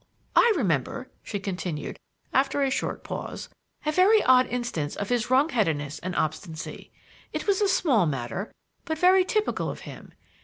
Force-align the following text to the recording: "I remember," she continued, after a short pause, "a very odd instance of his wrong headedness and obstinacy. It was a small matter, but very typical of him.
"I 0.35 0.51
remember," 0.57 1.11
she 1.21 1.39
continued, 1.39 1.99
after 2.33 2.63
a 2.63 2.71
short 2.71 3.03
pause, 3.03 3.49
"a 3.85 3.91
very 3.91 4.23
odd 4.23 4.47
instance 4.47 4.95
of 4.95 5.09
his 5.09 5.29
wrong 5.29 5.49
headedness 5.49 5.99
and 5.99 6.15
obstinacy. 6.15 6.91
It 7.31 7.45
was 7.45 7.61
a 7.61 7.67
small 7.67 8.07
matter, 8.07 8.51
but 8.83 8.97
very 8.97 9.23
typical 9.23 9.69
of 9.69 9.81
him. 9.81 10.13